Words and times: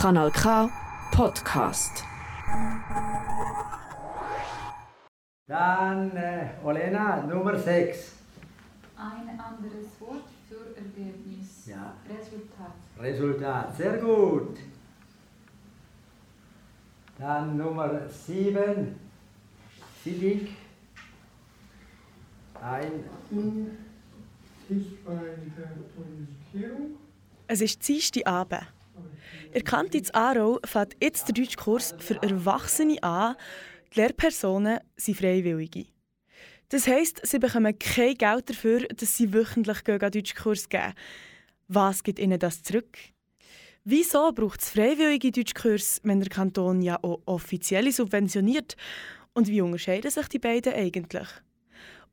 Kanal 0.00 0.30
K 0.30 0.70
Podcast. 1.10 2.04
Dann 5.48 6.16
äh, 6.16 6.50
Olena, 6.62 7.26
Nummer 7.26 7.58
6. 7.58 8.12
Ein 8.96 9.40
anderes 9.40 9.88
Wort 9.98 10.22
für 10.48 10.76
Ergebnis. 10.76 11.66
Ja. 11.66 11.94
Resultat. 12.08 12.74
Resultat, 13.00 13.76
sehr 13.76 13.96
gut. 13.98 14.58
Dann 17.18 17.56
Nummer 17.56 18.08
7. 18.08 18.94
Sidik. 20.04 20.50
Ein 22.54 23.04
der 24.70 25.70
Politisierung 25.96 26.98
Es 27.48 27.60
ist 27.60 27.88
Dienstag 27.88 28.26
Abend. 28.28 28.77
Ihr 29.54 29.64
kennt 29.64 29.94
jetzt 29.94 30.14
Aarau 30.14 30.60
fängt 30.64 30.96
jetzt 31.02 31.28
der 31.28 31.34
Deutschkurs 31.34 31.94
für 31.98 32.22
Erwachsene 32.22 33.02
an. 33.02 33.34
Die 33.94 34.00
Lehrpersonen 34.00 34.80
sind 34.96 35.16
Freiwillige. 35.16 35.86
Das 36.68 36.86
heisst, 36.86 37.26
sie 37.26 37.38
bekommen 37.38 37.78
kein 37.78 38.14
Geld 38.14 38.50
dafür, 38.50 38.80
dass 38.88 39.16
sie 39.16 39.32
wöchentlich 39.32 39.88
an 39.88 40.10
Deutschkurs 40.10 40.68
geben. 40.68 40.92
Was 41.66 42.02
gibt 42.02 42.18
ihnen 42.18 42.38
das 42.38 42.62
zurück? 42.62 42.98
Wieso 43.84 44.32
braucht 44.32 44.60
es 44.60 44.70
freiwillige 44.70 45.32
Deutschkurs, 45.32 46.00
wenn 46.02 46.20
der 46.20 46.28
Kanton 46.28 46.82
ja 46.82 47.02
auch 47.02 47.22
offiziell 47.24 47.90
subventioniert? 47.90 48.76
Und 49.32 49.48
wie 49.48 49.62
unterscheiden 49.62 50.10
sich 50.10 50.28
die 50.28 50.38
beiden 50.38 50.74
eigentlich? 50.74 51.28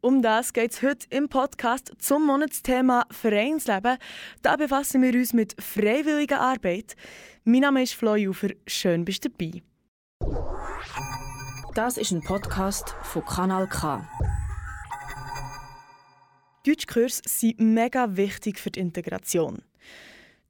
Um 0.05 0.21
das 0.21 0.53
geht 0.53 0.71
es 0.71 0.83
heute 0.83 1.07
im 1.09 1.29
Podcast 1.29 1.91
zum 1.97 2.27
Monatsthema 2.27 3.07
Vereinsleben. 3.09 3.97
Da 4.43 4.55
befassen 4.55 5.01
wir 5.01 5.11
uns 5.15 5.33
mit 5.33 5.59
freiwilliger 5.59 6.39
Arbeit. 6.41 6.95
Mein 7.43 7.61
Name 7.61 7.81
ist 7.81 7.95
Flo 7.95 8.13
Jufer. 8.13 8.49
Schön 8.67 9.03
bist 9.03 9.25
du 9.25 9.29
dabei. 9.29 9.63
Das 11.73 11.97
ist 11.97 12.12
ein 12.12 12.21
Podcast 12.21 12.93
von 13.01 13.25
Kanal 13.25 13.67
K. 13.67 14.07
Deutschkurse 16.67 17.23
sind 17.25 17.59
mega 17.59 18.15
wichtig 18.15 18.59
für 18.59 18.69
die 18.69 18.81
Integration. 18.81 19.63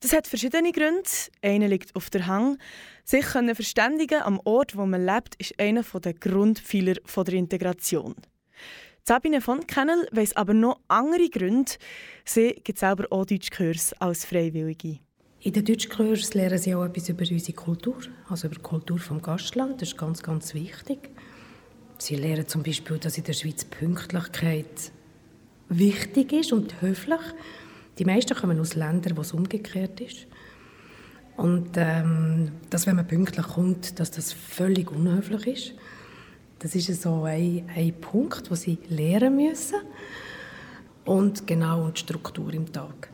Das 0.01 0.11
hat 0.11 0.27
verschiedene 0.27 0.73
Gründe. 0.73 1.09
Einer 1.41 1.69
liegt 1.69 1.95
auf 1.95 2.09
der 2.09 2.27
Hang. 2.27 2.57
Sich 3.05 3.25
können 3.25 3.55
verständigen 3.55 4.21
am 4.21 4.37
Ort, 4.43 4.75
wo 4.75 4.85
man 4.85 5.05
lebt, 5.05 5.35
ist 5.35 5.57
einer 5.57 5.83
der 5.83 6.13
Grundpfeiler 6.13 6.95
der 6.95 7.33
Integration. 7.35 8.15
Sabine 9.07 9.39
von 9.39 9.67
Kennel 9.67 10.07
weiss 10.13 10.35
aber 10.35 10.55
noch 10.55 10.79
andere 10.87 11.29
Gründe. 11.29 11.73
Sie 12.23 12.59
gibt 12.63 12.79
selber 12.79 13.05
auch 13.11 13.27
Deutschkurs 13.27 13.93
als 13.99 14.25
Freiwillige. 14.25 14.97
In 15.41 15.53
den 15.53 15.63
Deutschkursen 15.63 16.41
lernen 16.41 16.57
sie 16.57 16.73
auch 16.73 16.85
etwas 16.85 17.09
über 17.09 17.23
unsere 17.29 17.53
Kultur, 17.53 17.97
also 18.27 18.47
über 18.47 18.55
die 18.55 18.63
Kultur 18.63 18.97
vom 18.97 19.21
Gastland. 19.21 19.79
Das 19.79 19.89
ist 19.89 19.97
ganz, 19.99 20.23
ganz 20.23 20.55
wichtig. 20.55 21.11
Sie 21.99 22.15
lernen 22.15 22.47
zum 22.47 22.63
Beispiel, 22.63 22.97
dass 22.97 23.19
in 23.19 23.25
der 23.25 23.33
Schweiz 23.33 23.63
Pünktlichkeit 23.63 24.91
wichtig 25.69 26.33
ist 26.33 26.51
und 26.51 26.81
höflich. 26.81 27.21
Die 27.99 28.05
meisten 28.05 28.35
kommen 28.35 28.59
aus 28.59 28.73
Ländern, 28.73 29.17
wo 29.17 29.21
es 29.21 29.33
umgekehrt 29.33 30.01
ist. 30.01 30.25
Und 31.37 31.73
ähm, 31.75 32.53
dass, 32.71 32.87
wenn 32.87 32.95
man 32.95 33.05
pünktlich 33.05 33.45
kommt, 33.45 33.99
dass 33.99 34.09
das 34.09 34.33
völlig 34.33 34.89
unhöflich 34.89 35.45
ist. 35.45 35.73
Das 36.59 36.75
ist 36.75 37.01
so 37.01 37.23
ein, 37.23 37.69
ein 37.75 37.93
Punkt, 37.99 38.49
den 38.49 38.55
sie 38.55 38.77
lernen 38.89 39.35
müssen. 39.35 39.79
Und 41.03 41.45
genau 41.45 41.85
und 41.85 41.97
die 41.97 42.01
Struktur 42.01 42.53
im 42.53 42.71
Tag. 42.71 43.09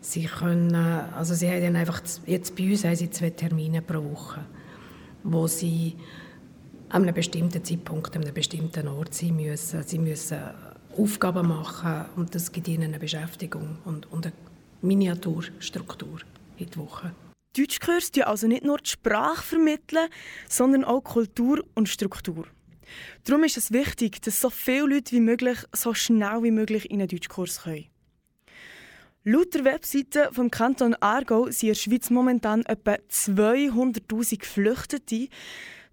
Sie 0.00 0.24
können, 0.24 0.74
also 0.74 1.34
sie 1.34 1.48
haben 1.48 1.76
einfach, 1.76 2.02
jetzt 2.26 2.56
bei 2.56 2.70
uns 2.70 2.84
haben 2.84 2.96
sie 2.96 3.10
zwei 3.10 3.30
Termine 3.30 3.82
pro 3.82 4.02
Woche, 4.02 4.44
wo 5.22 5.46
sie 5.46 5.96
an 6.88 7.02
einem 7.02 7.14
bestimmten 7.14 7.64
Zeitpunkt, 7.64 8.16
an 8.16 8.22
einem 8.24 8.34
bestimmten 8.34 8.88
Ort 8.88 9.14
sein 9.14 9.36
müssen. 9.36 9.82
Sie 9.82 9.98
müssen 9.98 10.38
Aufgaben 10.96 11.48
machen 11.48 12.06
und 12.16 12.34
das 12.34 12.50
gibt 12.50 12.68
ihnen 12.68 12.84
eine 12.84 12.98
Beschäftigung 12.98 13.78
und, 13.84 14.10
und 14.10 14.26
eine 14.26 14.34
Miniaturstruktur 14.82 16.20
in 16.58 16.70
der 16.70 16.76
Woche. 16.76 17.12
Deutschkurs 17.56 18.12
die 18.12 18.24
also 18.24 18.46
nicht 18.46 18.64
nur 18.64 18.78
die 18.78 18.90
Sprache 18.90 19.42
vermitteln, 19.42 20.08
sondern 20.48 20.84
auch 20.84 21.02
Kultur 21.02 21.64
und 21.74 21.88
Struktur. 21.88 22.46
Darum 23.24 23.44
ist 23.44 23.56
es 23.56 23.72
wichtig, 23.72 24.22
dass 24.22 24.40
so 24.40 24.50
viele 24.50 24.94
Leute 24.94 25.12
wie 25.12 25.20
möglich 25.20 25.58
so 25.72 25.94
schnell 25.94 26.42
wie 26.42 26.50
möglich 26.50 26.90
in 26.90 27.00
einen 27.00 27.08
Deutschkurs 27.08 27.62
können. 27.62 27.86
Laut 29.22 29.52
der 29.52 29.64
Webseite 29.64 30.30
vom 30.32 30.50
Kanton 30.50 30.96
Aargau 30.98 31.50
sind 31.50 31.62
in 31.62 31.68
der 31.68 31.74
Schweiz 31.74 32.08
momentan 32.08 32.64
etwa 32.64 32.92
200'000 32.92 34.38
Geflüchtete. 34.38 35.28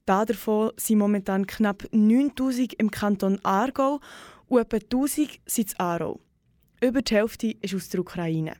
Davon 0.06 0.72
sind 0.78 1.00
momentan 1.00 1.45
knapp 1.45 1.84
9'000 1.91 2.75
im 2.78 2.89
Kanton 2.89 3.39
Aargau 3.44 4.00
und 4.47 4.62
etwa 4.62 4.78
1'000 4.78 5.39
sind 5.45 5.74
in 5.74 5.79
Aarau. 5.79 6.22
Über 6.81 7.01
die 7.01 7.16
Hälfte 7.16 7.51
ist 7.62 7.75
aus 7.75 7.89
der 7.89 8.00
Ukraine. 8.00 8.56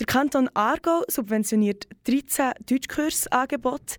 Der 0.00 0.06
Kanton 0.06 0.48
Aargau 0.54 1.02
subventioniert 1.08 1.86
13 2.04 2.52
Deutschkursangebote. 2.64 3.96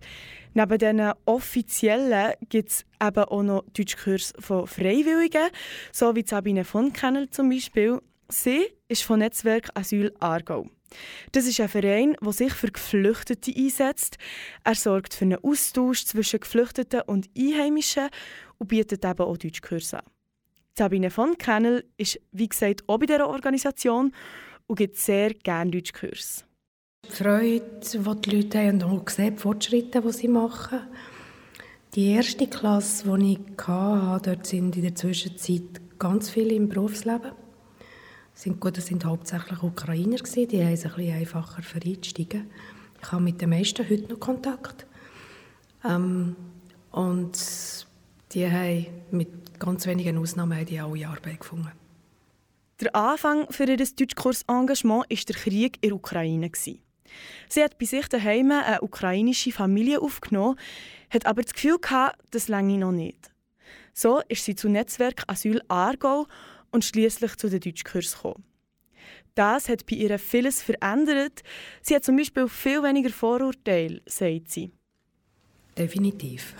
Neben 0.52 0.78
diesen 0.78 1.12
offiziellen 1.26 2.32
gibt 2.48 2.70
es 2.70 2.84
eben 3.00 3.24
auch 3.24 3.42
noch 3.44 3.64
Deutschkurs 3.72 4.32
von 4.40 4.66
Freiwilligen, 4.66 5.48
so 5.92 6.16
wie 6.16 6.24
Sabine 6.26 6.64
von 6.64 6.92
Kennel 6.92 7.30
zum 7.30 7.50
Beispiel. 7.50 8.00
Sie 8.28 8.66
ist 8.88 9.04
von 9.04 9.20
Netzwerk 9.20 9.68
Asyl 9.74 10.12
Aargau. 10.18 10.66
Das 11.30 11.46
ist 11.46 11.60
ein 11.60 11.68
Verein, 11.68 12.16
der 12.20 12.32
sich 12.32 12.52
für 12.52 12.72
Geflüchtete 12.72 13.52
einsetzt. 13.56 14.16
Er 14.64 14.74
sorgt 14.74 15.14
für 15.14 15.24
einen 15.24 15.44
Austausch 15.44 16.04
zwischen 16.04 16.40
Geflüchteten 16.40 17.02
und 17.02 17.30
Einheimischen 17.38 18.08
und 18.58 18.66
bietet 18.66 19.04
eben 19.04 19.20
auch 19.20 19.36
Deutschkurse 19.36 19.98
an. 19.98 20.04
Sabine 20.76 21.10
von 21.10 21.36
Kennel 21.36 21.84
ist, 21.96 22.18
wie 22.32 22.48
gesagt, 22.48 22.88
auch 22.88 22.98
bei 22.98 23.06
dieser 23.06 23.28
Organisation 23.28 24.12
und 24.72 24.76
gibt 24.76 24.96
sehr 24.96 25.34
gerne 25.34 25.70
Deutschkurse. 25.70 26.44
Die 27.04 27.12
Freude, 27.12 27.80
die 27.82 28.20
die 28.22 28.36
Leute 28.36 28.58
haben, 28.58 28.82
und 28.82 28.84
auch 28.84 29.04
gesehen, 29.04 29.36
die 29.36 29.42
Fortschritte, 29.42 30.00
die 30.00 30.12
sie 30.12 30.28
machen. 30.28 30.80
Die 31.94 32.12
erste 32.12 32.46
Klasse, 32.46 33.04
die 33.18 33.32
ich 33.34 33.66
hatte, 33.66 34.30
dort 34.30 34.46
sind 34.46 34.74
in 34.76 34.82
der 34.82 34.94
Zwischenzeit 34.94 35.98
ganz 35.98 36.30
viele 36.30 36.54
im 36.54 36.70
Berufsleben. 36.70 37.32
Sind 38.32 38.60
gut, 38.60 38.78
das 38.78 38.86
sind 38.86 39.04
hauptsächlich 39.04 39.62
Ukrainer 39.62 40.16
gewesen, 40.16 40.48
die 40.48 40.64
haben 40.64 40.72
es 40.72 40.86
ein 40.86 40.94
bisschen 40.94 41.16
einfacher 41.16 41.62
für 41.62 41.80
einsteigen. 41.84 42.50
Ich 43.02 43.12
habe 43.12 43.22
mit 43.22 43.42
den 43.42 43.50
meisten 43.50 43.86
heute 43.86 44.10
noch 44.10 44.20
Kontakt. 44.20 44.86
Ähm, 45.84 46.34
und 46.92 47.86
die 48.32 48.50
haben 48.50 48.86
mit 49.10 49.60
ganz 49.60 49.86
wenigen 49.86 50.16
Ausnahmen 50.16 50.64
die 50.64 50.80
alle 50.80 51.06
Arbeit 51.06 51.40
gefunden. 51.40 51.81
Der 52.82 52.96
Anfang 52.96 53.46
für 53.48 53.62
ihr 53.62 53.76
Deutschkurs-Engagement 53.76 55.08
war 55.08 55.16
der 55.28 55.36
Krieg 55.36 55.78
in 55.82 55.90
der 55.90 55.94
Ukraine. 55.94 56.50
Sie 57.48 57.62
hat 57.62 57.78
bei 57.78 57.86
sich 57.86 58.08
daheim 58.08 58.50
eine 58.50 58.80
ukrainische 58.80 59.52
Familie 59.52 60.00
aufgenommen, 60.00 60.58
hat 61.08 61.24
aber 61.24 61.42
das 61.42 61.52
Gefühl 61.52 61.78
gehabt, 61.78 62.20
das 62.32 62.48
länge 62.48 62.78
noch 62.78 62.90
nicht. 62.90 63.30
So 63.94 64.20
ist 64.28 64.44
sie 64.44 64.56
zu 64.56 64.68
Netzwerk 64.68 65.22
Asyl 65.28 65.62
Aargau 65.68 66.26
und 66.72 66.84
schließlich 66.84 67.36
zu 67.36 67.48
den 67.48 67.60
Deutschkursen 67.60 68.16
gekommen. 68.16 68.44
Das 69.36 69.68
hat 69.68 69.86
bei 69.86 69.94
ihr 69.94 70.18
vieles 70.18 70.60
verändert. 70.60 71.44
Sie 71.82 71.94
hat 71.94 72.02
zum 72.02 72.16
Beispiel 72.16 72.48
viel 72.48 72.82
weniger 72.82 73.10
Vorurteile, 73.10 74.02
sagt 74.06 74.50
sie. 74.50 74.72
Definitiv. 75.78 76.56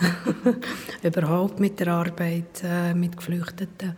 Überhaupt 1.03 1.59
mit 1.59 1.81
der 1.81 1.89
Arbeit 1.89 2.63
äh, 2.63 2.95
mit 2.95 3.17
geflüchteten 3.17 3.97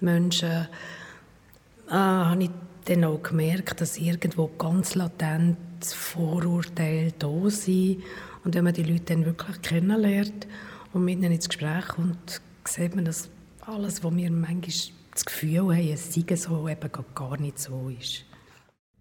Menschen 0.00 0.66
äh, 1.90 1.94
habe 1.94 2.44
ich 2.44 2.50
dann 2.84 3.04
auch 3.04 3.22
gemerkt, 3.22 3.80
dass 3.80 3.98
irgendwo 3.98 4.48
ganz 4.48 4.94
latent 4.94 5.58
Vorurteile 5.84 7.12
da 7.18 7.50
sind. 7.50 8.02
Und 8.44 8.54
wenn 8.54 8.64
man 8.64 8.74
die 8.74 8.82
Leute 8.82 9.14
dann 9.14 9.24
wirklich 9.24 9.60
kennenlernt 9.62 10.46
und 10.92 11.04
mit 11.04 11.18
ihnen 11.18 11.32
ins 11.32 11.48
Gespräch 11.48 11.88
kommt, 11.88 12.40
sieht 12.64 12.94
man, 12.94 13.04
dass 13.04 13.28
alles, 13.66 14.02
was 14.02 14.16
wir 14.16 14.30
manchmal 14.30 14.60
das 15.12 15.24
Gefühl 15.24 15.76
haben, 15.76 15.92
es 15.92 16.14
sei 16.14 16.36
so, 16.36 16.68
eben 16.68 16.90
gar 17.14 17.38
nicht 17.38 17.58
so 17.58 17.90
ist. 17.98 18.24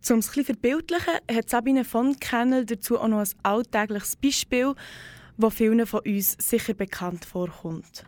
Um 0.09 0.19
es 0.19 0.27
ein 0.27 0.33
bisschen 0.33 0.45
verbildlichen, 0.45 1.13
hat 1.31 1.49
Sabine 1.49 1.85
von 1.85 2.19
Kennel 2.19 2.65
dazu 2.65 2.99
auch 2.99 3.07
noch 3.07 3.19
ein 3.19 3.29
alltägliches 3.43 4.15
Beispiel, 4.15 4.73
das 5.37 5.53
vielen 5.53 5.85
von 5.85 6.01
uns 6.01 6.35
sicher 6.39 6.73
bekannt 6.73 7.25
vorkommt. 7.25 8.05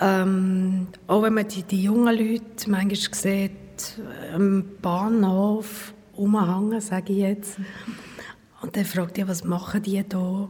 Ähm, 0.00 0.88
auch 1.06 1.22
wenn 1.22 1.34
man 1.34 1.46
die, 1.46 1.62
die 1.62 1.82
jungen 1.82 2.16
Leute 2.16 2.70
manchmal 2.70 3.14
sieht, 3.14 4.00
am 4.34 4.64
Bahnhof 4.80 5.92
rumhängen, 6.16 6.80
sage 6.80 7.12
ich 7.12 7.18
jetzt. 7.18 7.58
Und 8.62 8.76
dann 8.76 8.84
fragt 8.84 9.18
ihr, 9.18 9.28
was 9.28 9.44
machen 9.44 9.82
die 9.82 10.02
da? 10.08 10.48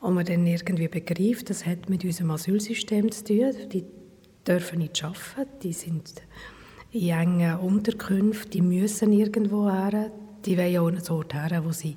Und 0.00 0.14
man 0.14 0.24
dann 0.24 0.46
irgendwie 0.46 0.88
begreift, 0.88 1.50
das 1.50 1.64
hat 1.64 1.88
mit 1.88 2.04
unserem 2.04 2.32
Asylsystem 2.32 3.10
zu 3.10 3.24
tun. 3.24 3.52
Die 3.72 3.84
dürfen 4.46 4.80
nicht 4.80 5.02
arbeiten, 5.02 5.58
die 5.62 5.72
sind 5.72 6.12
in 6.90 7.08
engen 7.08 7.58
Unterkünften, 7.58 8.50
die 8.50 8.62
müssen 8.62 9.12
irgendwo 9.12 9.70
her. 9.70 10.10
Die 10.44 10.58
wollen 10.58 10.78
auch 10.78 10.88
einen 10.88 11.08
Ort 11.08 11.34
her, 11.34 11.64
wo 11.64 11.72
sie 11.72 11.96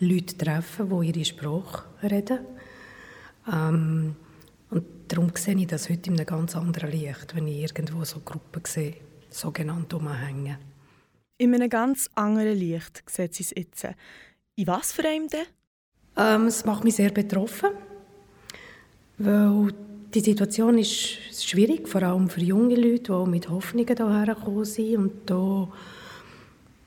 Leute 0.00 0.36
treffen, 0.36 0.88
die 0.90 1.08
ihre 1.08 1.24
Sprache 1.24 1.84
reden. 2.02 2.40
Ähm, 3.50 4.16
und 4.70 4.84
darum 5.08 5.32
sehe 5.34 5.56
ich 5.56 5.66
das 5.66 5.88
heute 5.88 6.10
in 6.10 6.16
einem 6.16 6.26
ganz 6.26 6.56
anderen 6.56 6.90
Licht, 6.90 7.34
wenn 7.34 7.48
ich 7.48 7.62
irgendwo 7.62 8.04
so 8.04 8.20
Gruppen 8.20 8.62
sehe, 8.64 8.94
sogenannt 9.28 9.92
umhängen. 9.92 10.56
In 11.38 11.54
einem 11.54 11.68
ganz 11.68 12.08
anderen 12.14 12.56
Licht 12.56 13.02
sieht 13.06 13.34
sie 13.34 13.42
es 13.42 13.52
jetzt. 13.56 13.88
In 14.56 14.66
was 14.66 14.92
für 14.92 15.06
einem 15.08 15.28
denn? 15.28 15.46
Ähm, 16.16 16.46
es 16.46 16.64
macht 16.64 16.84
mich 16.84 16.96
sehr 16.96 17.10
betroffen, 17.10 17.70
weil 19.18 19.72
die 20.12 20.20
Situation 20.20 20.76
ist 20.78 21.48
schwierig, 21.48 21.88
vor 21.88 22.02
allem 22.02 22.28
für 22.28 22.40
junge 22.40 22.74
Leute, 22.74 23.22
die 23.24 23.30
mit 23.30 23.48
Hoffnungen 23.48 23.96
hierher 23.96 24.34
gekommen 24.34 24.64
sind 24.64 24.96
und 24.96 25.12
hier, 25.28 25.68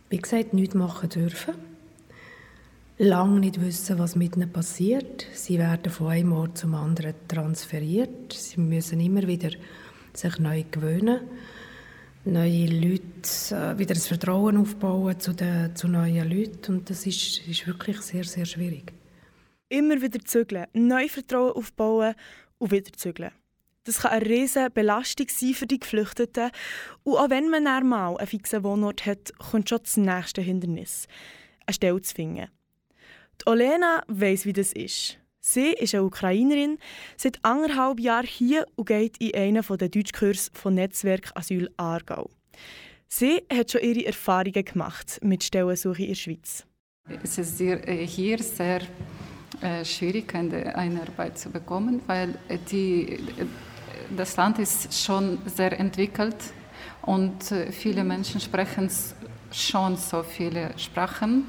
wie 0.10 0.18
gesagt, 0.18 0.54
nichts 0.54 0.76
machen 0.76 1.10
dürfen. 1.10 1.73
Lange 3.00 3.40
nicht 3.40 3.60
wissen, 3.60 3.98
was 3.98 4.16
mit 4.16 4.36
ihnen 4.36 4.52
passiert. 4.52 5.26
Sie 5.34 5.58
werden 5.58 5.92
von 5.92 6.10
einem 6.10 6.32
Ort 6.34 6.60
zum 6.60 6.76
anderen 6.76 7.16
transferiert. 7.28 8.34
Sie 8.34 8.60
müssen 8.60 9.00
immer 9.00 9.26
wieder 9.26 9.50
sich 10.14 10.38
neu 10.38 10.64
gewöhnen, 10.70 11.22
neue 12.24 12.68
Leute, 12.68 13.04
äh, 13.50 13.80
wieder 13.80 13.96
das 13.96 14.08
Vertrauen 14.08 14.58
aufbauen 14.58 15.20
zu, 15.20 15.34
den, 15.34 15.76
zu 15.76 15.88
neuen 15.88 16.30
Leuten. 16.30 16.76
Und 16.76 16.90
das 16.92 17.08
ist, 17.08 17.48
ist 17.48 17.66
wirklich 17.66 18.00
sehr, 18.02 18.26
sehr 18.26 18.46
schwierig. 18.46 18.94
Immer 19.70 20.00
wieder 20.00 20.20
zügeln, 20.24 20.68
neu 20.74 21.08
Vertrauen 21.08 21.54
aufbauen 21.54 22.14
und 22.60 22.72
wieder 22.72 22.94
zügeln. 22.94 23.32
Das 23.86 24.02
kann 24.02 24.12
eine 24.12 24.26
riesige 24.28 24.70
Belastung 24.70 25.28
sein 25.30 25.56
für 25.56 25.66
die 25.66 25.80
Geflüchteten. 25.80 26.52
Und 27.02 27.18
auch 27.18 27.32
wenn 27.32 27.50
man 27.50 27.66
einmal 27.66 28.18
einen 28.18 28.28
fixen 28.28 28.64
Wohnort 28.64 29.08
hat, 29.08 29.36
kommt 29.40 29.70
schon 29.70 29.80
das 29.82 29.98
nächste 29.98 30.42
Hindernis, 30.42 31.08
eine 31.66 31.74
Stelle 31.74 32.02
zu 32.04 32.14
finden. 32.14 32.50
Die 33.42 33.50
Olena 33.50 34.04
weiss, 34.08 34.46
wie 34.46 34.54
das 34.54 34.74
ist. 34.74 35.18
Sie 35.40 35.74
ist 35.74 35.94
eine 35.94 36.06
Ukrainerin, 36.06 36.78
seit 37.18 37.38
anderthalb 37.44 38.00
Jahren 38.00 38.26
hier 38.26 38.66
und 38.76 38.88
geht 38.88 39.18
in 39.18 39.36
einen 39.36 39.78
der 39.78 39.90
Deutschkurse 39.90 40.50
von 40.54 40.76
Netzwerk 40.76 41.32
Asyl 41.36 41.70
Aargau. 41.76 42.30
Sie 43.10 43.44
hat 43.52 43.72
schon 43.72 43.82
ihre 43.82 44.06
Erfahrungen 44.06 44.64
gemacht 44.64 45.20
mit 45.22 45.44
Stellensuche 45.44 46.04
in 46.04 46.08
der 46.10 46.16
Schweiz. 46.16 46.66
Es 47.22 47.38
ist 47.38 47.60
hier 47.60 48.40
sehr 48.40 48.82
äh, 49.62 49.84
schwierig, 49.84 50.34
eine, 50.34 50.76
Arbeit 50.76 51.38
zu 51.38 51.50
bekommen, 51.50 52.02
weil 52.08 52.36
die, 52.72 53.20
das 54.16 54.38
Land 54.38 54.60
ist 54.60 54.94
schon 54.94 55.38
sehr 55.46 55.78
entwickelt 55.80 56.38
und 57.02 57.52
äh, 57.52 57.72
viele 57.72 58.04
Menschen 58.04 58.40
sprechen 58.40 58.90
schon 59.52 59.98
so 59.98 60.24
viele 60.24 60.72
Sprachen. 60.78 61.46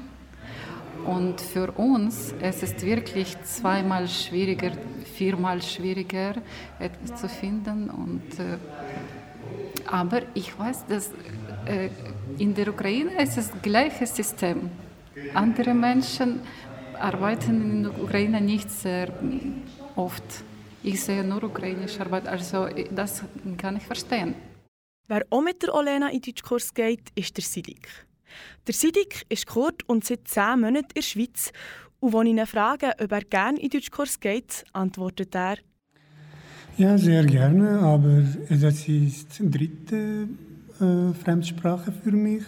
Und 1.05 1.39
für 1.39 1.71
uns 1.71 2.33
es 2.41 2.63
ist 2.63 2.85
wirklich 2.85 3.35
zweimal 3.43 4.07
schwieriger, 4.07 4.71
viermal 5.13 5.61
schwieriger, 5.61 6.35
etwas 6.79 7.21
zu 7.21 7.29
finden. 7.29 7.89
Und, 7.89 8.39
äh, 8.39 8.57
aber 9.85 10.23
ich 10.33 10.57
weiß, 10.57 10.87
dass 10.87 11.11
äh, 11.65 11.89
in 12.37 12.53
der 12.55 12.69
Ukraine 12.69 13.21
ist 13.21 13.37
es 13.37 13.51
das 13.51 13.61
gleiche 13.61 14.07
System. 14.07 14.69
Andere 15.33 15.73
Menschen 15.73 16.41
arbeiten 16.99 17.61
in 17.61 17.83
der 17.83 18.01
Ukraine 18.01 18.41
nicht 18.41 18.69
sehr 18.69 19.09
oft. 19.95 20.23
Ich 20.83 21.01
sehe 21.03 21.23
nur 21.23 21.43
ukrainische 21.43 22.01
Arbeit, 22.01 22.27
also 22.27 22.67
das 22.91 23.23
kann 23.57 23.77
ich 23.77 23.83
verstehen. 23.83 24.35
Wer 25.07 25.25
auch 25.29 25.41
mit 25.41 25.61
der 25.61 25.73
Olena 25.73 26.07
in 26.09 26.21
den 26.21 26.33
Deutschkurs 26.33 26.73
geht, 26.73 27.09
ist 27.15 27.37
der 27.37 27.43
Sidik. 27.43 27.87
Der 28.67 28.73
Sidik 28.73 29.25
ist 29.29 29.47
Kurd 29.47 29.87
und 29.87 30.05
seit 30.05 30.27
zehn 30.27 30.59
Monaten 30.59 30.87
in 30.93 30.95
der 30.95 31.01
Schweiz. 31.01 31.51
Und 31.99 32.15
als 32.15 32.27
ich 32.27 32.29
ihn 32.31 32.45
frage, 32.45 32.93
ob 32.99 33.11
er 33.11 33.21
gerne 33.21 33.59
in 33.59 33.69
Deutschkurs 33.69 34.19
geht, 34.19 34.63
antwortet 34.73 35.35
er, 35.35 35.57
ja, 36.77 36.97
sehr 36.97 37.23
gerne, 37.23 37.79
aber 37.79 38.21
das 38.49 38.85
ist 38.89 39.39
die 39.39 39.49
dritte 39.49 40.27
äh, 40.81 41.13
Fremdsprache 41.13 41.93
für 41.93 42.11
mich. 42.11 42.43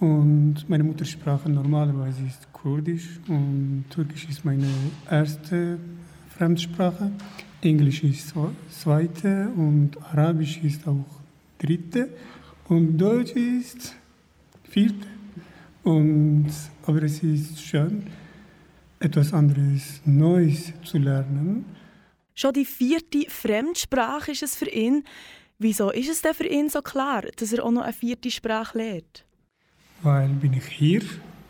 Und 0.00 0.68
meine 0.68 0.82
Muttersprache 0.82 1.48
normalerweise 1.48 2.22
ist 2.26 2.52
Kurdisch 2.52 3.20
und 3.28 3.84
Türkisch 3.88 4.28
ist 4.28 4.44
meine 4.44 4.66
erste 5.08 5.78
Fremdsprache. 6.36 7.12
Englisch 7.60 8.02
ist 8.02 8.34
zweite 8.68 9.48
und 9.56 9.96
Arabisch 10.10 10.58
ist 10.64 10.88
auch 10.88 11.06
dritte 11.58 12.08
und 12.68 12.98
Deutsch 12.98 13.30
ist 13.32 13.94
vierte. 14.64 15.11
Und, 15.82 16.50
aber 16.86 17.02
es 17.02 17.22
ist 17.22 17.60
schön, 17.60 18.06
etwas 19.00 19.32
anderes 19.32 20.00
Neues 20.04 20.72
zu 20.84 20.98
lernen. 20.98 21.64
Schon 22.34 22.52
die 22.54 22.64
vierte 22.64 23.28
Fremdsprache 23.28 24.32
ist 24.32 24.42
es 24.42 24.56
für 24.56 24.70
ihn. 24.70 25.04
Wieso 25.58 25.90
ist 25.90 26.08
es 26.08 26.22
denn 26.22 26.34
für 26.34 26.46
ihn 26.46 26.68
so 26.68 26.82
klar, 26.82 27.22
dass 27.36 27.52
er 27.52 27.64
auch 27.64 27.70
noch 27.70 27.82
eine 27.82 27.92
vierte 27.92 28.30
Sprache 28.30 28.78
lernt? 28.78 29.24
Weil 30.02 30.28
bin 30.28 30.54
ich 30.54 30.66
hier. 30.66 31.02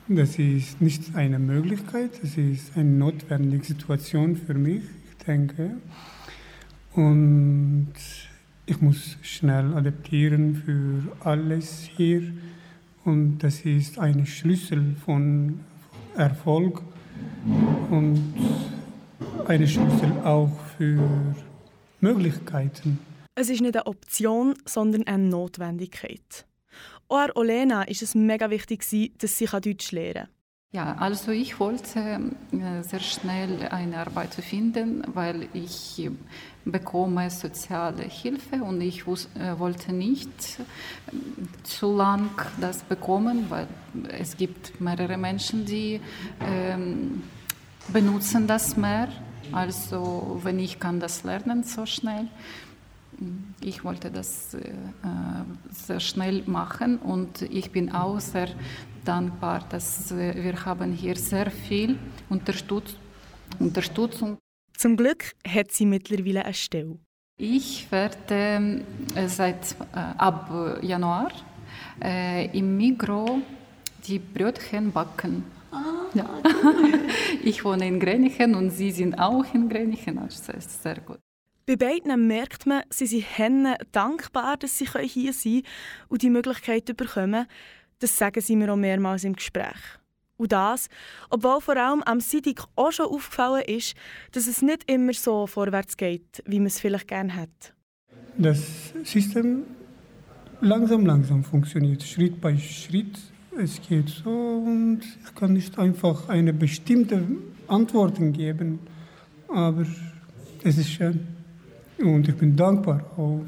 Das 0.08 0.38
ist 0.38 0.80
nicht 0.80 1.14
eine 1.14 1.38
Möglichkeit, 1.38 2.10
das 2.20 2.36
ist 2.36 2.76
eine 2.76 2.90
notwendige 2.90 3.64
Situation 3.64 4.36
für 4.36 4.54
mich, 4.54 4.82
ich 4.82 5.24
denke. 5.24 5.76
Und 6.92 7.94
ich 8.66 8.80
muss 8.80 9.16
schnell 9.22 9.72
adaptieren 9.74 10.56
für 10.56 11.16
alles 11.26 11.88
hier. 11.96 12.32
Und 13.04 13.38
das 13.38 13.60
ist 13.60 13.98
ein 13.98 14.26
Schlüssel 14.26 14.94
von 15.04 15.60
Erfolg 16.16 16.82
und 17.90 18.34
ein 19.46 19.66
Schlüssel 19.66 20.12
auch 20.24 20.52
für 20.76 21.34
Möglichkeiten. 22.00 22.98
Es 23.34 23.48
ist 23.48 23.60
nicht 23.60 23.76
eine 23.76 23.86
Option, 23.86 24.54
sondern 24.66 25.06
eine 25.06 25.24
Notwendigkeit. 25.24 26.46
Auch 27.08 27.18
an 27.18 27.30
Olena 27.34 27.80
war 27.80 27.88
es 27.88 28.14
mega 28.14 28.50
wichtig, 28.50 28.84
dass 29.18 29.38
sie 29.38 29.46
Deutsch 29.46 29.92
lernen 29.92 30.14
kann. 30.14 30.28
Ja, 30.74 30.94
also 30.94 31.32
ich 31.32 31.60
wollte 31.60 31.98
äh, 32.52 32.82
sehr 32.82 33.00
schnell 33.00 33.68
eine 33.70 33.98
Arbeit 33.98 34.32
finden, 34.34 35.02
weil 35.12 35.48
ich 35.52 36.10
bekomme 36.64 37.30
soziale 37.30 38.04
Hilfe 38.04 38.62
und 38.62 38.80
ich 38.80 39.02
äh, 39.02 39.58
wollte 39.58 39.92
nicht 39.92 40.28
äh, 40.28 41.12
zu 41.64 41.96
lang 41.96 42.30
das 42.60 42.82
bekommen, 42.82 43.46
weil 43.48 43.66
es 44.08 44.36
gibt 44.36 44.80
mehrere 44.80 45.16
Menschen, 45.16 45.64
die 45.64 46.00
ähm, 46.40 47.22
benutzen 47.92 48.46
das 48.46 48.76
mehr. 48.76 49.08
Also 49.50 50.40
wenn 50.42 50.58
ich 50.58 50.78
kann 50.78 51.00
das 51.00 51.24
lernen 51.24 51.64
so 51.64 51.84
schnell, 51.84 52.28
ich 53.60 53.84
wollte 53.84 54.10
das 54.10 54.54
äh, 54.54 54.72
sehr 55.70 56.00
schnell 56.00 56.42
machen 56.46 56.98
und 56.98 57.42
ich 57.42 57.70
bin 57.70 57.92
auch 57.92 58.20
sehr 58.20 58.48
dankbar, 59.04 59.64
dass 59.68 60.16
wir 60.16 60.64
haben 60.64 60.92
hier 60.92 61.16
sehr 61.16 61.50
viel 61.50 61.98
Unterstütz 62.30 62.94
Unterstützung. 63.58 64.38
Zum 64.82 64.96
Glück 64.96 65.36
hat 65.46 65.70
sie 65.70 65.86
mittlerweile 65.86 66.44
eine 66.44 66.54
Stelle. 66.54 66.98
Ich 67.38 67.86
werde 67.92 68.82
äh, 69.14 69.28
seit 69.28 69.76
äh, 69.94 69.98
ab 70.18 70.50
Januar 70.82 71.30
äh, 72.02 72.46
im 72.46 72.76
Migro 72.76 73.42
die 74.08 74.18
Brötchen 74.18 74.90
backen. 74.90 75.44
Ah, 75.70 76.10
ja. 76.14 76.28
ich 77.44 77.64
wohne 77.64 77.86
in 77.86 78.00
Grenichen 78.00 78.56
und 78.56 78.70
Sie 78.70 78.90
sind 78.90 79.20
auch 79.20 79.44
in 79.54 79.68
Grenichen. 79.68 80.18
Also 80.18 80.52
das 80.52 80.66
ist 80.66 80.82
sehr 80.82 80.98
gut. 80.98 81.20
Bei 81.64 81.76
beiden 81.76 82.26
merkt 82.26 82.66
man, 82.66 82.82
sie 82.90 83.06
sind 83.06 83.68
dankbar, 83.92 84.56
dass 84.56 84.78
sie 84.78 84.88
hier 85.04 85.32
sein 85.32 85.52
können 85.52 85.66
und 86.08 86.22
die 86.22 86.30
Möglichkeit 86.30 86.96
bekommen. 86.96 87.46
Das 88.00 88.18
sagen 88.18 88.40
sie 88.40 88.56
mir 88.56 88.72
auch 88.72 88.76
mehrmals 88.76 89.22
im 89.22 89.34
Gespräch. 89.34 90.01
Und 90.42 90.50
das, 90.50 90.88
obwohl 91.30 91.60
vor 91.60 91.76
allem 91.76 92.02
am 92.02 92.18
Sidik 92.18 92.62
auch 92.74 92.90
schon 92.90 93.06
aufgefallen 93.06 93.62
ist, 93.64 93.94
dass 94.32 94.48
es 94.48 94.60
nicht 94.60 94.90
immer 94.90 95.12
so 95.12 95.46
vorwärts 95.46 95.96
geht, 95.96 96.42
wie 96.46 96.58
man 96.58 96.66
es 96.66 96.80
vielleicht 96.80 97.06
gerne 97.06 97.36
hat. 97.36 97.74
Das 98.36 98.92
System 99.04 99.62
langsam, 100.60 101.06
langsam 101.06 101.44
funktioniert, 101.44 102.02
Schritt 102.02 102.40
bei 102.40 102.58
Schritt. 102.58 103.16
Es 103.56 103.80
geht 103.88 104.08
so 104.08 104.30
und 104.30 105.02
ich 105.24 105.34
kann 105.36 105.52
nicht 105.52 105.78
einfach 105.78 106.28
eine 106.28 106.52
bestimmte 106.52 107.22
Antwort 107.68 108.16
geben, 108.32 108.80
aber 109.46 109.86
es 110.64 110.76
ist 110.76 110.90
schön. 110.90 111.24
Und 111.98 112.26
ich 112.28 112.34
bin 112.34 112.56
dankbar, 112.56 113.04
auch 113.16 113.44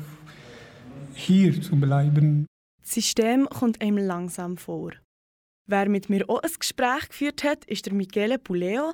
hier 1.14 1.60
zu 1.60 1.74
bleiben. 1.74 2.46
Das 2.82 2.92
System 2.92 3.48
kommt 3.48 3.80
einem 3.82 3.98
langsam 3.98 4.56
vor. 4.56 4.92
Wer 5.66 5.88
mit 5.88 6.10
mir 6.10 6.28
auch 6.28 6.42
ein 6.42 6.50
Gespräch 6.58 7.08
geführt 7.08 7.42
hat, 7.42 7.64
ist 7.64 7.86
der 7.86 7.94
Michele 7.94 8.38
Puleo. 8.38 8.92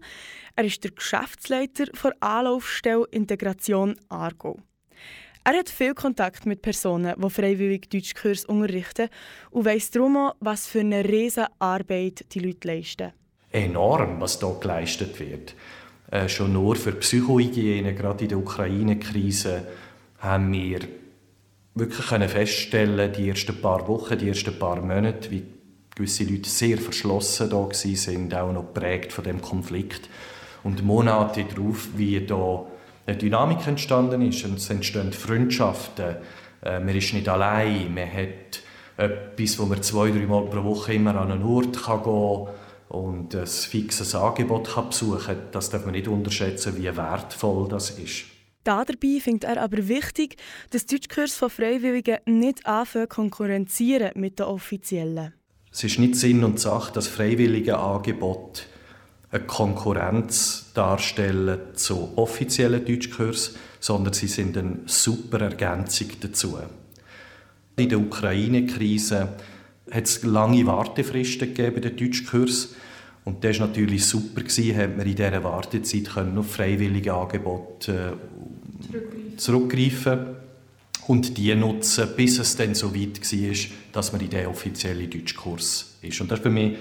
Er 0.55 0.65
ist 0.65 0.85
der 0.85 0.93
Geschäftsleiter 0.93 1.87
der 1.87 2.15
Anlaufstelle 2.21 3.07
Integration 3.11 3.97
Argo. 4.09 4.59
Er 5.43 5.59
hat 5.59 5.69
viel 5.69 5.95
Kontakt 5.95 6.47
mit 6.47 6.63
Personen, 6.63 7.15
die 7.19 7.31
freiwillig 7.31 7.89
Deutschkurs 7.89 8.45
unterrichten 8.45 9.09
und 9.51 9.65
weiss 9.65 9.91
darum 9.91 10.17
auch, 10.17 10.37
was 10.39 10.69
für 10.69 10.81
eine 10.81 11.05
riesige 11.05 11.49
Arbeit 11.59 12.27
die 12.35 12.41
Leute 12.41 12.69
leisten. 12.69 13.13
enorm, 13.51 14.21
was 14.21 14.39
da 14.39 14.53
geleistet 14.61 15.19
wird. 15.19 15.55
Äh, 16.11 16.29
schon 16.29 16.53
nur 16.53 16.77
für 16.77 16.93
Psychohygiene, 16.93 17.95
gerade 17.95 18.25
in 18.25 18.29
der 18.29 18.39
Ukraine-Krise, 18.39 19.67
haben 20.19 20.53
wir 20.53 20.81
wirklich 21.75 22.31
feststellen, 22.31 23.13
die 23.13 23.29
ersten 23.29 23.61
paar 23.61 23.87
Wochen, 23.89 24.19
die 24.19 24.29
ersten 24.29 24.59
paar 24.59 24.81
Monate, 24.81 25.31
wie 25.31 25.43
gewisse 26.01 26.25
Leute 26.25 26.49
sehr 26.49 26.79
verschlossen 26.79 27.51
da 27.51 27.69
sind, 27.73 28.35
auch 28.35 28.53
noch 28.53 28.73
geprägt 28.73 29.13
von 29.13 29.25
dem 29.25 29.43
Konflikt. 29.43 30.09
Und 30.63 30.83
Monate 30.83 31.45
darauf, 31.45 31.89
wie 31.97 32.25
da 32.25 32.65
eine 33.07 33.17
Dynamik 33.17 33.67
entstanden 33.67 34.23
ist 34.23 34.45
es 34.45 34.71
entstehen 34.71 35.13
Freundschaften. 35.13 36.17
Äh, 36.63 36.81
man 36.81 36.95
ist 36.95 37.13
nicht 37.13 37.29
allein, 37.29 37.93
man 37.93 38.11
hat 38.13 38.63
etwas, 38.97 39.59
wo 39.59 39.67
man 39.67 39.83
zwei, 39.83 40.11
drei 40.11 40.27
Mal 40.27 40.45
pro 40.47 40.63
Woche 40.65 40.95
immer 40.95 41.17
an 41.17 41.33
einen 41.33 41.43
Ort 41.43 41.83
kann 41.83 42.03
gehen 42.03 42.47
kann 42.47 42.55
und 42.89 43.35
ein 43.35 43.47
fixes 43.47 44.15
Angebot 44.15 44.69
kann 44.69 44.89
besuchen 44.89 45.27
kann. 45.27 45.49
Das 45.53 45.71
darf 45.71 45.85
man 45.85 45.93
nicht 45.93 46.09
unterschätzen, 46.09 46.77
wie 46.77 46.95
wertvoll 46.97 47.69
das 47.69 47.91
ist. 47.91 48.25
Dabei 48.65 49.21
findet 49.21 49.45
er 49.45 49.63
aber 49.63 49.89
wichtig, 49.89 50.37
dass 50.71 50.85
Deutschkurs 50.85 51.35
von 51.35 51.49
Freiwilligen 51.49 52.19
nicht 52.27 52.67
anfangen 52.67 53.09
konkurrenzieren 53.09 54.11
mit 54.17 54.39
den 54.39 54.47
offiziellen. 54.47 55.33
Es 55.73 55.85
ist 55.85 55.99
nicht 55.99 56.17
Sinn 56.17 56.43
und 56.45 56.59
Sache, 56.59 56.93
dass 56.93 57.07
freiwillige 57.07 57.79
Angebote 57.79 58.63
eine 59.31 59.45
Konkurrenz 59.45 60.73
darstellen 60.75 61.59
zu 61.75 62.13
offiziellen 62.17 62.85
Deutschkurs, 62.85 63.55
sondern 63.79 64.13
sie 64.13 64.27
sind 64.27 64.57
eine 64.59 64.81
super 64.87 65.41
Ergänzung 65.41 66.09
dazu. 66.21 66.59
In 67.77 67.89
der 67.89 68.01
Ukraine-Krise 68.01 69.29
hat 69.91 70.05
es 70.05 70.23
lange 70.25 70.67
Wartefristen 70.67 71.55
gegeben 71.55 71.77
bei 71.77 71.89
den 71.89 71.97
Deutschkurs 71.97 72.75
und 73.25 73.45
das 73.45 73.61
war 73.61 73.69
natürlich 73.69 74.07
super, 74.07 74.43
gewesen, 74.43 74.77
hat 74.77 74.97
man 74.97 75.07
in 75.07 75.15
dieser 75.15 75.45
Wartezeit 75.45 76.11
können 76.11 76.39
auf 76.39 76.51
freiwillige 76.51 77.15
Angebote 77.15 78.17
äh, 78.93 79.37
zurückgreifen 79.37 80.37
und 81.07 81.37
die 81.39 81.55
nutzen, 81.55 82.09
bis 82.17 82.39
es 82.39 82.57
dann 82.57 82.75
so 82.75 82.95
weit 82.95 83.21
war, 83.21 83.57
dass 83.93 84.13
man 84.13 84.21
in 84.21 84.31
den 84.31 84.47
offiziellen 84.47 85.11
Deutschkurs 85.11 85.99
ist. 86.03 86.21
Und 86.21 86.31
das 86.31 86.39
ist 86.39 86.43
für 86.43 86.51
mich 86.51 86.77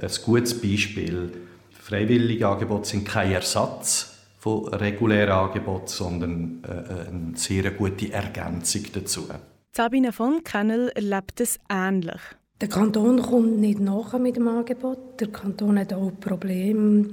ein 0.00 0.10
gutes 0.24 0.60
Beispiel. 0.60 1.30
Freiwillige 1.70 2.46
Angebote 2.46 2.88
sind 2.88 3.04
kein 3.04 3.32
Ersatz 3.32 4.14
von 4.38 4.68
regulären 4.68 5.32
Angeboten, 5.32 5.88
sondern 5.88 6.62
äh, 6.64 7.08
eine 7.08 7.32
sehr 7.36 7.70
gute 7.72 8.12
Ergänzung 8.12 8.82
dazu. 8.92 9.28
Sabine 9.72 10.12
von 10.12 10.44
Kennel 10.44 10.90
erlebt 10.94 11.40
es 11.40 11.58
ähnlich. 11.70 12.20
Der 12.60 12.68
Kanton 12.68 13.20
kommt 13.20 13.58
nicht 13.58 13.80
nach 13.80 14.16
mit 14.18 14.36
dem 14.36 14.46
Angebot. 14.46 15.20
Der 15.20 15.28
Kanton 15.28 15.78
hat 15.78 15.92
auch 15.92 16.12
Probleme, 16.20 17.08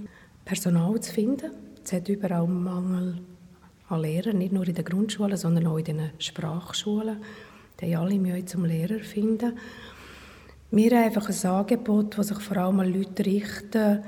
Personal 0.46 1.00
zu 1.00 1.14
finden. 1.14 1.52
Es 1.84 1.94
hat 1.94 2.08
überall 2.10 2.48
Mangel 2.48 3.20
an 3.90 4.02
Lehrern, 4.02 4.38
nicht 4.38 4.54
nur 4.54 4.68
in 4.68 4.76
den 4.76 4.86
Grundschulen, 4.86 5.38
sondern 5.38 5.68
auch 5.68 5.78
in 5.78 5.86
den 5.86 6.10
Sprachschulen. 6.20 7.18
Die 7.80 7.96
haben 7.96 8.06
alle 8.06 8.20
Mühe 8.20 8.46
zum 8.46 8.66
Lehrer 8.66 9.00
finden. 9.00 9.58
Wir 10.72 10.92
haben 10.92 11.06
einfach 11.06 11.28
ein 11.30 11.50
Angebot, 11.50 12.18
das 12.18 12.28
sich 12.28 12.40
vor 12.40 12.58
allem 12.58 12.80
an 12.80 12.94
Leute 12.94 13.26
richtet, 13.26 14.04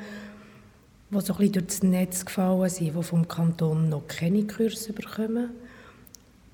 die 1.09 1.19
so 1.19 1.33
ein 1.33 1.38
bisschen 1.39 1.53
durch 1.53 1.65
das 1.65 1.83
Netz 1.83 2.23
gefallen 2.23 2.69
sind, 2.69 2.95
die 2.95 3.03
vom 3.03 3.27
Kanton 3.27 3.89
noch 3.89 4.07
keine 4.07 4.45
Kurse 4.45 4.93
bekommen 4.93 5.50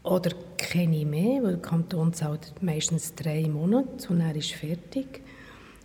oder 0.03 0.31
keine 0.57 1.05
mehr, 1.05 1.43
weil 1.43 1.53
der 1.55 1.61
Kanton 1.61 2.13
zahlt 2.13 2.53
meistens 2.61 3.13
drei 3.15 3.49
Monate 3.49 4.07
und 4.09 4.21
er 4.21 4.35
ist 4.35 4.53
fertig. 4.53 5.21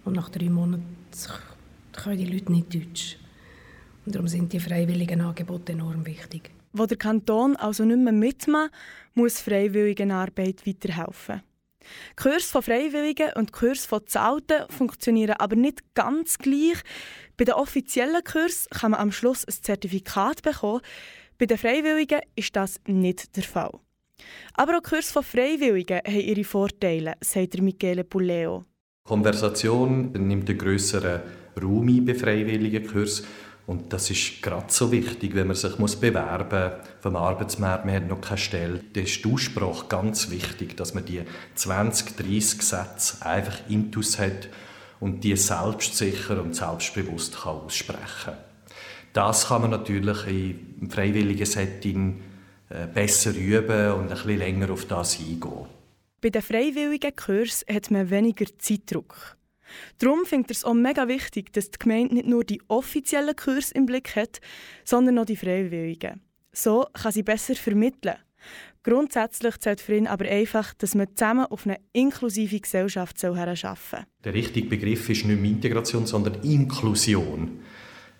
Und 0.04 0.14
nach 0.14 0.28
drei 0.28 0.48
Monaten 0.48 0.84
können 1.92 2.18
die 2.18 2.26
Leute 2.26 2.52
nicht 2.52 2.72
Deutsch. 2.72 3.16
Und 4.06 4.14
darum 4.14 4.28
sind 4.28 4.52
die 4.52 4.60
freiwilligen 4.60 5.20
Angebote 5.20 5.72
enorm 5.72 6.06
wichtig. 6.06 6.51
Wo 6.72 6.86
der 6.86 6.96
Kanton 6.96 7.56
also 7.56 7.84
nicht 7.84 7.98
mehr 7.98 8.12
mitmacht, 8.12 8.70
muss 9.14 9.40
Freiwilligenarbeit 9.40 10.66
weiterhelfen. 10.66 11.42
Kurs 12.16 12.44
von 12.44 12.62
Freiwilligen 12.62 13.32
und 13.34 13.52
Kurs 13.52 13.84
von 13.84 14.06
Zahlten 14.06 14.68
funktionieren 14.70 15.36
aber 15.38 15.56
nicht 15.56 15.94
ganz 15.94 16.38
gleich. 16.38 16.78
Bei 17.36 17.44
den 17.44 17.54
offiziellen 17.54 18.22
Kurs 18.24 18.68
kann 18.70 18.92
man 18.92 19.00
am 19.00 19.12
Schluss 19.12 19.44
ein 19.44 19.52
Zertifikat 19.52 20.42
bekommen. 20.42 20.80
Bei 21.38 21.46
den 21.46 21.58
Freiwilligen 21.58 22.20
ist 22.36 22.54
das 22.56 22.80
nicht 22.86 23.36
der 23.36 23.42
Fall. 23.42 23.72
Aber 24.54 24.78
auch 24.78 24.82
Kurs 24.82 25.10
von 25.10 25.24
Freiwilligen 25.24 25.98
haben 25.98 26.20
ihre 26.20 26.44
Vorteile, 26.44 27.14
sagt 27.20 27.60
Michele 27.60 28.04
Puleo. 28.04 28.64
Konversation 29.04 30.12
nimmt 30.12 30.48
einen 30.48 30.58
grösseren 30.58 31.22
Raum 31.60 31.88
ein 31.88 32.04
bei 32.04 32.14
freiwilligen 32.14 32.86
Kursen. 32.86 33.26
Und 33.66 33.92
das 33.92 34.10
ist 34.10 34.42
gerade 34.42 34.66
so 34.68 34.90
wichtig, 34.90 35.34
wenn 35.34 35.46
man 35.46 35.56
sich 35.56 35.78
muss 35.78 35.96
bewerben 35.96 36.70
muss 36.70 36.88
vom 37.00 37.16
Arbeitsmarkt, 37.16 37.84
man 37.84 37.94
hat 37.94 38.08
noch 38.08 38.20
keine 38.20 38.38
Stelle. 38.38 38.80
Da 38.92 39.00
ist 39.00 39.24
die 39.24 39.32
Aussprache 39.32 39.86
ganz 39.88 40.30
wichtig, 40.30 40.76
dass 40.76 40.94
man 40.94 41.04
die 41.04 41.22
20, 41.54 42.16
30 42.16 42.62
Sätze 42.62 43.24
einfach 43.24 43.58
intus 43.68 44.18
hat 44.18 44.48
und 44.98 45.22
die 45.22 45.36
selbstsicher 45.36 46.42
und 46.42 46.56
selbstbewusst 46.56 47.42
kann 47.42 47.56
aussprechen 47.56 47.98
kann. 48.24 48.36
Das 49.12 49.48
kann 49.48 49.62
man 49.62 49.70
natürlich 49.70 50.26
im 50.80 50.90
freiwilligen 50.90 51.44
Setting 51.44 52.20
äh, 52.70 52.86
besser 52.86 53.34
üben 53.34 53.92
und 53.92 54.04
ein 54.04 54.08
bisschen 54.08 54.38
länger 54.38 54.70
auf 54.70 54.86
das 54.86 55.18
eingehen. 55.18 55.66
Bei 56.20 56.30
den 56.30 56.40
freiwilligen 56.40 57.14
Kursen 57.14 57.74
hat 57.74 57.90
man 57.90 58.08
weniger 58.10 58.46
Zeitdruck. 58.58 59.36
Darum 59.98 60.24
findet 60.24 60.50
er 60.50 60.56
es 60.56 60.64
auch 60.64 60.74
mega 60.74 61.08
wichtig, 61.08 61.52
dass 61.52 61.70
die 61.70 61.78
Gemeinde 61.78 62.14
nicht 62.14 62.26
nur 62.26 62.44
die 62.44 62.60
offiziellen 62.68 63.36
Kurse 63.36 63.74
im 63.74 63.86
Blick 63.86 64.16
hat, 64.16 64.40
sondern 64.84 65.18
auch 65.18 65.24
die 65.24 65.36
freiwilligen. 65.36 66.20
So 66.52 66.86
kann 66.92 67.12
sie 67.12 67.22
besser 67.22 67.54
vermitteln. 67.54 68.16
Grundsätzlich 68.82 69.58
zählt 69.60 69.80
für 69.80 69.94
ihn 69.94 70.08
aber 70.08 70.24
einfach, 70.24 70.74
dass 70.74 70.96
man 70.96 71.06
zusammen 71.14 71.46
auf 71.46 71.66
eine 71.66 71.78
inklusive 71.92 72.58
Gesellschaft 72.58 73.24
arbeiten 73.24 73.56
soll. 73.56 74.00
Der 74.24 74.34
richtige 74.34 74.68
Begriff 74.68 75.08
ist 75.08 75.24
nicht 75.24 75.40
mehr 75.40 75.50
Integration, 75.50 76.04
sondern 76.06 76.42
Inklusion. 76.42 77.60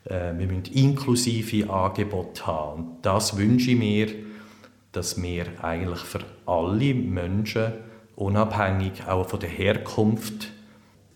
Äh, 0.05 0.39
wir 0.39 0.47
müssen 0.47 0.73
inklusive 0.73 1.69
Angebote 1.69 2.47
haben. 2.47 2.83
Und 2.83 2.97
das 3.03 3.37
wünsche 3.37 3.73
ich 3.73 3.79
mir, 3.79 4.09
dass 4.93 5.21
wir 5.21 5.47
eigentlich 5.63 6.01
für 6.01 6.21
alle 6.47 6.95
Menschen, 6.95 7.73
unabhängig 8.15 9.05
auch 9.09 9.29
von 9.29 9.41
der 9.41 9.49
Herkunft, 9.49 10.53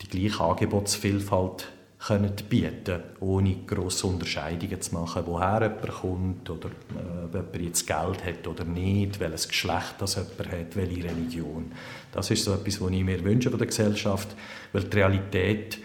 die 0.02 0.08
gleiche 0.08 0.42
Angebotsvielfalt 0.42 1.68
können 1.98 2.32
bieten 2.48 3.00
ohne 3.20 3.56
grosse 3.66 4.06
Unterscheidungen 4.06 4.80
zu 4.80 4.94
machen, 4.94 5.22
woher 5.26 5.62
jemand 5.62 5.88
kommt 5.88 6.50
oder 6.50 6.68
äh, 6.68 7.24
ob 7.24 7.34
jemand 7.34 7.60
jetzt 7.60 7.86
Geld 7.86 8.24
hat 8.24 8.46
oder 8.46 8.64
nicht, 8.64 9.18
welches 9.18 9.48
Geschlecht 9.48 9.94
das 9.98 10.16
jemand 10.16 10.52
hat, 10.52 10.76
welche 10.76 11.04
Religion. 11.04 11.72
Das 12.12 12.30
ist 12.30 12.44
so 12.44 12.54
etwas, 12.54 12.80
was 12.80 12.90
ich 12.90 13.04
mir 13.04 13.24
wünsche 13.24 13.50
von 13.50 13.58
der 13.58 13.66
Gesellschaft, 13.66 14.28
weil 14.72 14.84
die 14.84 14.96
Realität 14.96 15.78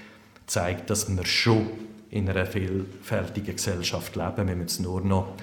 zeigt, 0.46 0.90
dass 0.90 1.10
wir 1.10 1.26
schon 1.26 1.68
in 2.10 2.30
einer 2.30 2.46
vielfältigen 2.46 3.56
Gesellschaft 3.56 4.16
leben. 4.16 4.48
Wir 4.48 4.56
müssen 4.56 4.66
es 4.66 4.80
nur 4.80 5.02
noch 5.02 5.36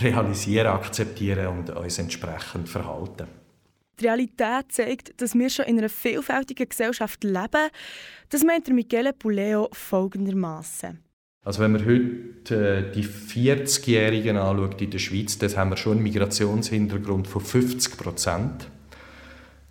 realisieren, 0.00 0.68
akzeptieren 0.68 1.46
und 1.48 1.70
uns 1.70 1.98
entsprechend 1.98 2.68
verhalten. 2.68 3.26
Die 4.00 4.04
Realität 4.04 4.70
zeigt, 4.70 5.20
dass 5.20 5.34
wir 5.34 5.50
schon 5.50 5.66
in 5.66 5.78
einer 5.78 5.88
vielfältigen 5.88 6.68
Gesellschaft 6.68 7.24
leben. 7.24 7.70
Das 8.30 8.44
meint 8.44 8.68
Michele 8.68 9.12
Puleo 9.12 9.68
folgendermaßen. 9.72 10.98
Also 11.44 11.62
wenn 11.62 11.72
man 11.72 11.86
heute 11.86 12.88
äh, 12.88 12.92
die 12.92 13.04
40-Jährigen 13.04 14.36
anschaut 14.36 14.82
in 14.82 14.90
der 14.90 14.98
Schweiz, 14.98 15.38
dann 15.38 15.56
haben 15.56 15.70
wir 15.70 15.76
schon 15.76 15.92
einen 15.92 16.02
Migrationshintergrund 16.02 17.26
von 17.26 17.40
50 17.42 17.96
Prozent. 17.96 18.68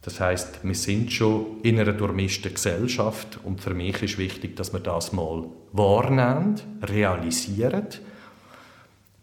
Das 0.02 0.20
heißt, 0.20 0.64
wir 0.64 0.76
sind 0.76 1.12
schon 1.12 1.62
in 1.64 1.80
einer 1.80 1.94
durchmischten 1.94 2.54
Gesellschaft 2.54 3.40
und 3.44 3.62
für 3.62 3.74
mich 3.74 4.02
ist 4.02 4.18
wichtig, 4.18 4.56
dass 4.56 4.74
wir 4.74 4.80
das 4.80 5.12
mal 5.12 5.46
wahrnehmen, 5.74 6.56
realisieren 6.82 7.88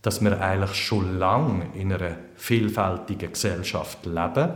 dass 0.05 0.23
wir 0.23 0.39
eigentlich 0.39 0.75
schon 0.75 1.19
lange 1.19 1.65
in 1.75 1.91
einer 1.91 2.19
vielfältigen 2.37 3.33
Gesellschaft 3.33 4.05
leben. 4.05 4.53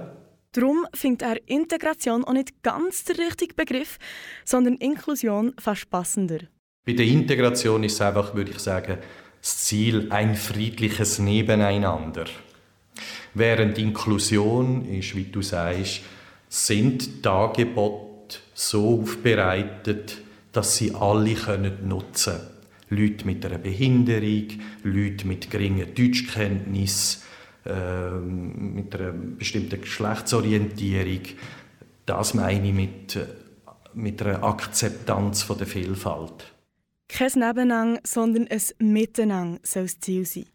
Darum 0.53 0.87
findet 0.95 1.23
er 1.23 1.49
Integration 1.49 2.25
auch 2.25 2.33
nicht 2.33 2.63
ganz 2.63 3.05
der 3.05 3.19
richtige 3.19 3.55
Begriff, 3.55 3.99
sondern 4.45 4.77
Inklusion 4.77 5.55
fast 5.59 5.91
passender. 5.91 6.39
Bei 6.87 6.95
der 6.95 7.07
Integration 7.07 7.85
ist 7.85 7.95
es 7.95 8.01
einfach, 8.01 8.35
würde 8.35 8.53
ich 8.53 8.59
sagen, 8.59 8.99
das 9.41 9.59
Ziel 9.65 10.07
ein 10.11 10.35
friedliches 10.35 11.19
Nebeneinander. 11.19 12.25
Während 13.35 13.79
Inklusion 13.79 14.87
ist, 14.87 15.15
wie 15.15 15.25
du 15.25 15.43
sagst, 15.43 16.01
sind 16.49 17.25
die 17.25 17.29
Angebote 17.29 18.39
so 18.55 19.03
aufbereitet, 19.03 20.19
dass 20.53 20.77
sie 20.77 20.95
alle 20.95 21.37
nutzen 21.85 22.35
können. 22.35 22.59
Leute 22.91 23.27
mit 23.27 23.45
einer 23.45 23.59
Behinderung, 23.59 24.49
Leute 24.83 25.27
mit 25.27 25.51
geringer 25.51 25.85
Deutschkenntnis, 25.85 27.23
mit 27.65 28.95
einer 28.95 29.13
bestimmten 29.13 29.81
Geschlechtsorientierung. 29.81 31.23
Das 32.07 32.35
meine 32.35 32.69
ich 32.69 32.75
mit, 32.75 33.19
mit 33.95 34.23
einer 34.23 34.43
Akzeptanz 34.43 35.43
von 35.43 35.59
der 35.59 35.67
Vielfalt. 35.67 36.53
Kein 37.09 37.33
Nebeneinander, 37.35 38.01
sondern 38.07 38.49
ein 38.49 38.93
Miteinander 38.93 39.61
soll 39.63 39.85
das 39.85 39.99
Ziel 40.01 40.27
sein. 40.27 40.47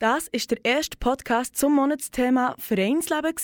Das 0.00 0.28
ist 0.28 0.52
der 0.52 0.64
erste 0.64 0.96
Podcast 0.96 1.56
zum 1.56 1.74
Monatsthema 1.74 2.54
Vereinsleben. 2.56 3.34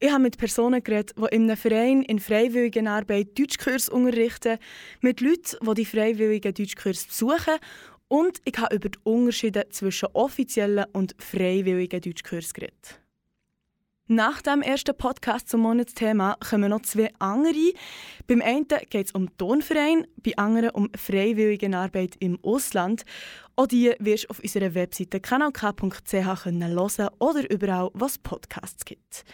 Ich 0.00 0.10
habe 0.10 0.22
mit 0.22 0.38
Personen 0.38 0.82
geredet, 0.82 1.12
die 1.18 1.34
in 1.34 1.42
einem 1.42 1.58
Verein 1.58 2.02
in 2.02 2.20
freiwilliger 2.20 2.90
Arbeit 2.90 3.38
Deutschkurs 3.38 3.90
unterrichten, 3.90 4.56
mit 5.02 5.20
Leuten, 5.20 5.58
die 5.60 5.74
die 5.74 5.84
freiwilligen 5.84 6.54
Deutschkurs 6.54 7.04
besuchen 7.04 7.58
und 8.08 8.40
ich 8.44 8.58
habe 8.58 8.74
über 8.74 8.88
die 8.88 8.98
Unterschiede 9.04 9.66
zwischen 9.70 10.08
offiziellen 10.12 10.86
und 10.92 11.14
freiwilligen 11.18 12.00
Deutschkurs 12.00 12.54
geredet. 12.54 13.00
Nach 14.06 14.42
dem 14.42 14.60
ersten 14.60 14.94
Podcast 14.94 15.48
zum 15.48 15.62
Monatsthema 15.62 16.36
kommen 16.38 16.68
noch 16.68 16.82
zwei 16.82 17.10
andere. 17.20 17.72
Beim 18.26 18.42
einen 18.42 18.68
geht 18.68 19.06
es 19.06 19.12
um 19.12 19.34
Tonverein, 19.38 20.06
bei 20.22 20.36
anderen 20.36 20.70
um 20.70 20.90
freiwillige 20.94 21.74
Arbeit 21.74 22.16
im 22.18 22.38
Ausland. 22.42 23.04
Auch 23.56 23.66
die 23.66 23.94
wirst 24.00 24.24
du 24.24 24.28
auf 24.28 24.40
unserer 24.40 24.74
Webseite 24.74 25.20
kanalk.ch 25.20 26.12
hören 26.12 27.08
oder 27.18 27.50
überall, 27.50 27.90
was 27.94 28.18
Podcasts 28.18 28.84
gibt. 28.84 29.24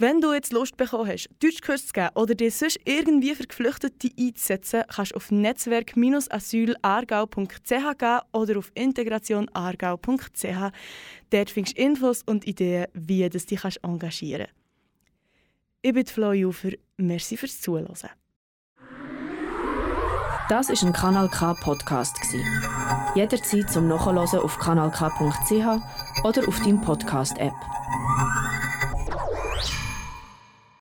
Wenn 0.00 0.20
du 0.20 0.32
jetzt 0.32 0.52
Lust 0.52 0.76
bekommen 0.76 1.10
hast, 1.10 1.28
Deutschkurs 1.42 1.88
zu 1.88 1.92
geben 1.92 2.10
oder 2.14 2.36
dir 2.36 2.52
sonst 2.52 2.78
irgendwie 2.84 3.34
für 3.34 3.48
Geflüchtete 3.48 4.08
einzusetzen, 4.16 4.84
kannst 4.86 5.10
du 5.10 5.16
auf 5.16 5.32
netzwerk-asylargau.ch 5.32 7.98
gehen 7.98 8.20
oder 8.32 8.58
auf 8.58 8.70
integrationargau.ch. 8.74 10.72
Dort 11.30 11.50
findest 11.50 11.76
du 11.76 11.82
Infos 11.82 12.22
und 12.22 12.46
Ideen, 12.46 12.86
wie 12.94 13.28
du 13.28 13.40
dich 13.40 13.60
engagieren 13.82 14.46
kannst. 14.46 14.54
Ich 15.82 15.92
bin 15.92 16.06
Flo 16.06 16.30
Jufer. 16.30 16.74
Merci 16.96 17.36
fürs 17.36 17.60
Zuhören. 17.60 17.92
Das 20.48 20.70
ist 20.70 20.84
ein 20.84 20.92
Kanal 20.92 21.28
K 21.28 21.54
Podcast 21.54 22.16
Jederzeit 23.16 23.68
zum 23.68 23.88
Nachhören 23.88 24.18
auf 24.18 24.58
kanalk.ch 24.58 25.50
oder 26.22 26.48
auf 26.48 26.60
deinem 26.60 26.80
Podcast 26.82 27.36
App. 27.38 27.52